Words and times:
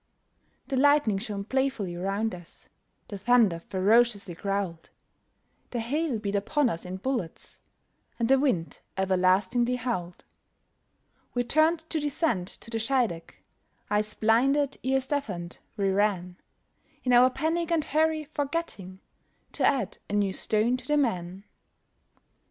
The 0.69 0.77
lightning 0.77 1.19
shone 1.19 1.43
playfully 1.43 1.95
round 1.95 2.33
us; 2.33 2.67
The 3.09 3.19
thunder 3.19 3.59
ferociously 3.59 4.33
growled; 4.33 4.89
The 5.69 5.79
hail 5.79 6.17
beat 6.17 6.33
upon 6.33 6.69
us 6.69 6.85
in 6.85 6.97
bullets; 6.97 7.59
And 8.17 8.27
the 8.27 8.39
wind 8.39 8.79
everlastingly 8.97 9.75
howled. 9.75 10.23
We 11.35 11.43
turned 11.43 11.87
to 11.91 11.99
descend 11.99 12.47
to 12.47 12.71
the 12.71 12.79
Scheideck, 12.79 13.43
Eyes 13.91 14.15
blinded, 14.15 14.79
ears 14.81 15.05
deafened, 15.05 15.59
we 15.77 15.91
ran, 15.91 16.37
In 17.03 17.13
our 17.13 17.29
panic 17.29 17.71
and 17.71 17.83
hurry, 17.83 18.23
forgetting 18.33 19.01
To 19.51 19.63
add 19.67 19.99
a 20.09 20.13
new 20.13 20.33
stone 20.33 20.77
to 20.77 20.87
the 20.87 20.97
man. 20.97 21.43